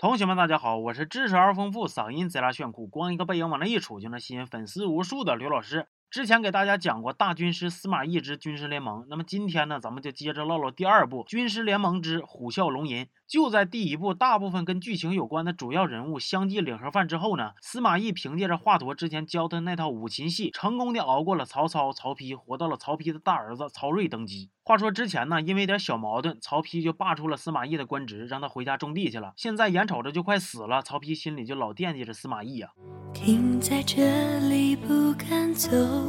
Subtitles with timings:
[0.00, 5.88] 同学们，大家好，我是知识而丰富、嗓音贼拉炫酷、光一个背影往那一杵就能吸引粉丝无数的刘老师。
[6.08, 13.08] 之前给大家讲过大军师司马懿之军师联盟，那么今天呢，咱们就接着唠唠第二部军师联盟之虎啸龙吟。
[13.28, 24.48] 就在第一部大部分跟剧情有关的主要人物相继领盒饭之后呢，司马懿凭借着华佗之前教他那套五禽戏，成功的熬过了曹操、曹丕，活到了曹丕的大儿子曹睿登基。
[24.64, 29.34] 话说之前呢，因为点小矛盾，曹丕就罢黜了司马懿的官职，让他回家种地去了。
[29.36, 32.70] 现在眼瞅着就快死了，曹丕心里就老惦记着司马懿呀。
[33.12, 35.68] 停在这里，不敢走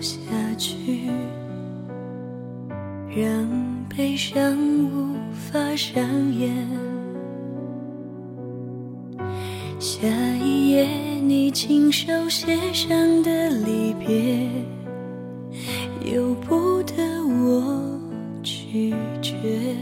[0.00, 0.20] 下
[0.56, 1.10] 去，
[3.08, 7.00] 让悲伤无法上演。
[9.80, 14.46] 下一页你亲手写上的离别，
[16.04, 17.98] 由不得我
[18.42, 19.74] 拒绝。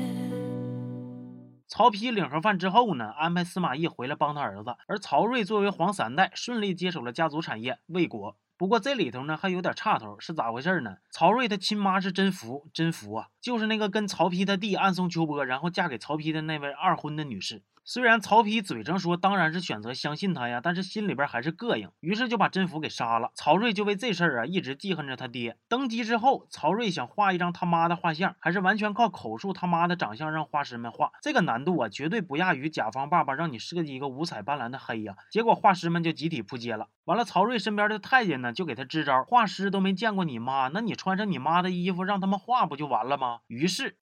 [1.67, 8.37] 曹丕领盒饭之后呢，安排司马懿回来帮他儿子，而曹睿作为皇三代，顺利接手了家族产业魏国。
[8.57, 10.99] 不过这里头呢还有点岔头，是咋回事呢？
[11.11, 17.63] 曹睿他亲妈是甄宓，甄宓啊，就是那个跟曹丕他弟暗送秋波，然后嫁给曹丕的那位二婚的女士。
[17.91, 23.31] 虽然曹丕嘴上说当然是选择相信他呀，但是心里边还是膈应，于是就把甄宓给杀了。
[23.35, 25.57] 曹睿就为这事儿啊一直记恨着他爹。
[25.71, 35.15] 登基之后，曹睿想画一张他妈的画像，还是完全靠口述他妈的长相让画师们画，这个难度啊绝对不亚于甲方爸爸让你设计一个五彩斑斓的黑呀。
[35.31, 36.89] 结果画师们就集体扑街了。
[37.07, 43.39] 完了，曹睿身边的太监呢就给他支招，画师都没见过你妈，那你穿上你妈的衣服让他们画不就完了吗？
[43.47, 43.97] 于是。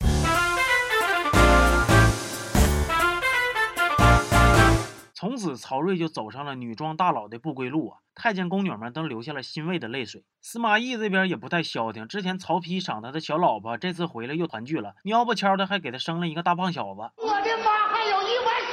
[5.18, 8.00] 从此，曹睿就走上了女装大佬的不归路啊！
[8.14, 10.26] 太监宫女们都流下了欣慰的泪水。
[10.42, 17.00] 司马懿这边也不太消停，之前曹丕赏他的小老婆，这次回来又团聚了，喵不悄的还给他生了一个大胖小子。
[17.16, 17.85] 我的妈，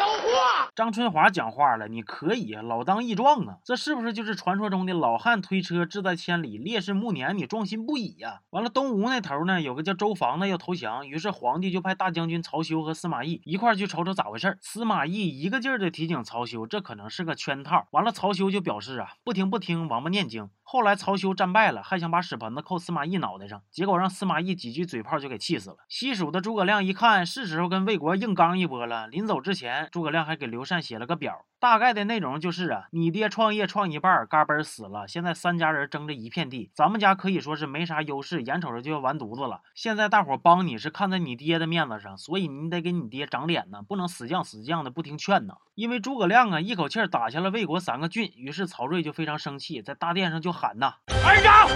[0.03, 0.69] 还有意外收获！
[0.75, 3.57] 张春华讲话了，你可以老当益壮啊！
[3.63, 8.41] 这是不是就是传说中的老汉推车志在千里，烈士暮年你壮心不已呀？
[8.49, 14.57] 完了，东吴那头呢，有个叫周防的要投降，于是皇帝就派大将军曹休和司马懿一块去瞅瞅咋回事。
[14.61, 17.87] 司马懿一个劲儿的提醒曹休，这可能是个圈套。
[17.91, 20.49] 完了，曹休就表示啊，不听不听，王八念经。
[20.65, 25.77] 后来曹休战败了，还想把屎盆子扣司马懿脑袋上，结果让司马懿几句嘴炮就给气死了。
[25.87, 31.45] 西蜀的诸葛亮一看是时候跟魏国硬刚一波了，临走之前，诸葛亮还给刘禅写了个表。
[31.59, 39.61] 大概的内容就是啊，你爹创业创一半，嘎嘣死了，现在三家人争着一片地，咱们家可以说是没啥优势，眼瞅着就要完犊子了。
[39.75, 45.53] 现在大伙帮你是看在你爹的面子上，所以你得给你爹长脸呢，不能死犟死犟的不听劝呢。
[45.75, 51.69] 因为诸葛亮啊一口气打下了魏国三个郡，于是曹睿就非常生气，在大殿上就喊呐：“二长，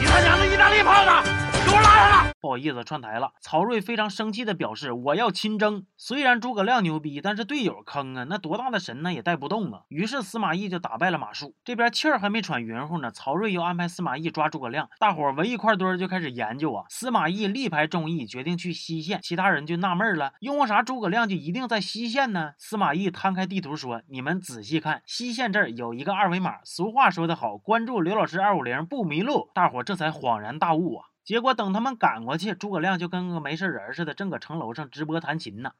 [0.00, 1.22] 你他娘的意大利炮呢？
[1.64, 2.23] 给我拉下来！”
[2.54, 3.32] 不好意思，串台了。
[3.40, 9.80] 曹睿非常生气的表示：“我要亲征。”虽然诸葛亮牛逼，但是队友坑啊，那多大的神呢也带不动啊。
[9.88, 11.52] 于是司马懿就打败了马谡。
[11.64, 14.88] 这边气儿还没喘匀乎呢，曹睿又安排司马懿抓诸葛亮。
[15.00, 16.84] 大伙围一块堆儿就开始研究啊。
[16.88, 19.18] 司马懿力排众议，决定去西线。
[19.20, 22.52] 其他人就纳闷了：因为啥诸葛亮就一定在西线呢？
[22.56, 26.58] 司马懿摊开地图说：“你们仔细看，西线这儿有一个二维码。
[26.62, 31.06] 俗话说得好，关注刘老师二五零不迷路。”大伙这才恍然大悟啊。
[31.24, 35.72] 结果等他们赶过去，诸葛亮就跟个没事人似的，正搁城楼上直播弹琴呢。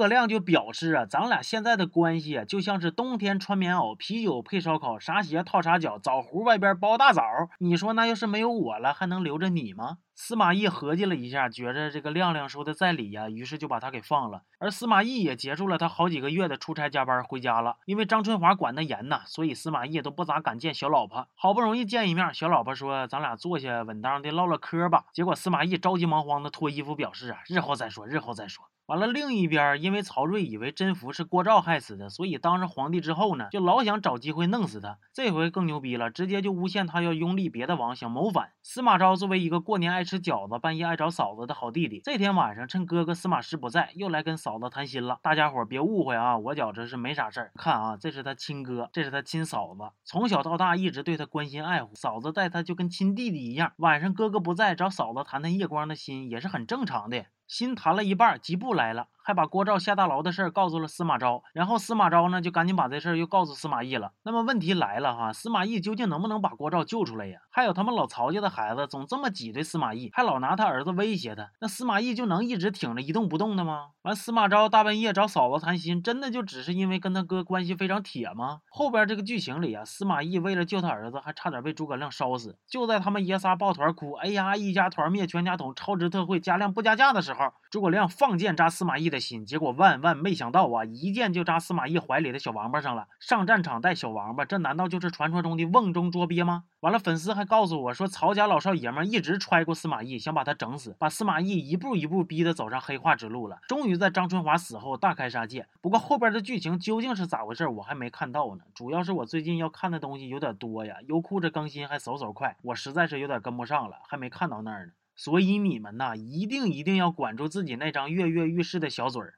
[0.00, 7.22] 葛亮就表示啊，咱俩现在的关系，就像是冬天穿棉袄，啤酒配烧烤，啥鞋套啥脚，枣核外边包大枣。
[7.58, 9.98] 你说那要是没有我了，还能留着你吗？
[10.14, 14.40] 司马懿合计了一下，觉着这个亮亮说的在理呀，于是就把他给放了。
[14.58, 17.76] 而司马懿也结束了他好几个月的出差加班，回家了。
[17.84, 21.28] 因为张春华管得严呐，所以司马懿都不咋敢见小老婆。
[21.34, 28.64] 好不容易见一面，小老婆说：“咱俩坐下稳当的唠唠嗑吧。”结果司马懿着急忙慌的脱衣服，表示啊，日后再说，日后再说。
[28.90, 34.98] 完了，另一边，因为曹睿以为甄宓是郭照害死的，所以当上皇帝之后呢，就老想找机会弄死他。
[35.12, 38.50] 这回更牛逼了，直接就诬陷他要拥立别的王，想谋反。
[38.64, 45.20] 司马昭作为一个过年爱吃饺子、半夜爱找嫂子的好弟弟，这天晚上趁哥哥司马师不在，又来跟嫂子谈心了。
[45.22, 47.52] 大家伙别误会啊，我觉着是没啥事儿。
[47.54, 53.72] 看啊，这是他亲哥，这是他亲嫂子，从小到大一直对他关心爱护，嫂子待他就跟亲弟弟一样。
[53.76, 57.26] 晚上哥哥不在，找嫂子谈谈夜光的心也是很正常的。
[57.50, 59.08] 心谈了一半，吉布来了。
[59.22, 64.12] 还把郭照下大牢的事儿告诉了司马昭，然后司马昭呢就赶紧把这事儿又告诉司马懿了。
[64.22, 67.38] 那么问题来了哈，司马懿究竟能不能把郭照救出来呀？
[67.50, 73.88] 还有他们老曹家的孩子总这么挤兑司马懿，还老拿他儿子威胁他，那司马懿就能一直挺着一动不动的吗？
[74.02, 78.60] 完，司马昭大半夜找嫂子谈心，真的就只是因为跟他哥关系非常铁吗？
[78.70, 82.56] 后边这个剧情里啊，司马懿为了救他儿子，还差点被诸葛亮烧死。
[82.68, 93.06] 就在他们爷仨抱团哭，哎呀，一家团灭全家桶，超值特惠，加量不加价的时候，诸葛亮放箭扎司马懿的心，结果万万没想到啊，一箭就扎司马懿怀里的小王八上了。
[93.20, 96.64] 上战场带小王八，这难道就是传说中的瓮中捉鳖吗？
[96.80, 103.60] 完了，粉丝还告诉我说，曹家老少爷们一直揣过司马懿，想把他整死，把司马懿一步一步逼得走上黑化之路了。
[103.68, 105.68] 终于在张春华死后大开杀戒。
[105.80, 108.64] 不过后边的剧情究竟是咋回事，我还没看到呢。
[108.74, 114.92] 主要是我最近要看的东西有点多呀，优酷这更新还嗖嗖快，我实在是有点跟不上了，还没看到那儿呢。
[115.22, 119.34] 所以你们呐，一定一定要管住自己那张跃跃欲试的小嘴儿，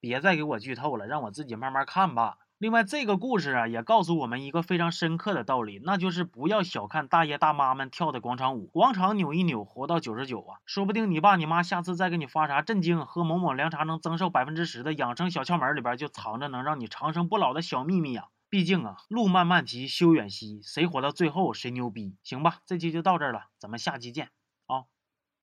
[0.00, 2.38] 别再给我剧透了，让我自己慢慢看吧。
[2.58, 18.28] 另外，这个故事啊，也告诉我们一个非常深刻的道理，那就是不要小看大爷大妈们跳的广场舞，广场扭一扭，活到九十九啊，说不定你爸你妈下次再给你发啥震惊，喝某某凉茶能增寿百分之十的养生小窍门里边，就藏着能让你长生不老的小秘密呀。
[18.48, 22.16] 毕竟啊，路漫漫其修远兮，谁活到最后谁牛逼。
[22.22, 24.30] 行吧，这期就到这儿了，咱们下期见。